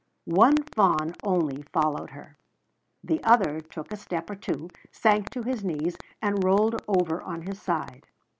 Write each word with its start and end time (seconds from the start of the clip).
One 0.25 0.55
fawn 0.75 1.13
only 1.23 1.61
followed 1.71 2.09
her. 2.09 2.35
The 3.03 3.23
other 3.23 3.59
took 3.61 3.91
a 3.91 3.95
step 3.95 4.31
or 4.31 4.35
two, 4.35 4.69
sank 4.89 5.29
to 5.29 5.43
his 5.43 5.63
knees, 5.63 5.95
and 6.23 6.43
rolled 6.43 6.81
over 6.87 7.21
on 7.21 7.43
his 7.43 7.61
side. 7.61 8.07